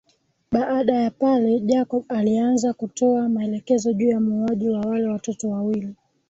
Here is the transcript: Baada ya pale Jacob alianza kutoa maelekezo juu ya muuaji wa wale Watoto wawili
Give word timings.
Baada 0.51 0.93
ya 0.93 1.11
pale 1.11 1.59
Jacob 1.59 2.03
alianza 2.09 2.73
kutoa 2.73 3.29
maelekezo 3.29 3.93
juu 3.93 4.09
ya 4.09 4.19
muuaji 4.19 4.69
wa 4.69 4.79
wale 4.81 5.07
Watoto 5.07 5.49
wawili 5.49 5.95